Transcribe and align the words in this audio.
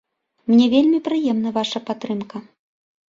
Мне 0.51 0.65
вельмі 0.75 0.99
прыемна 1.07 1.49
ваша 1.61 1.85
падтрымка. 1.91 2.37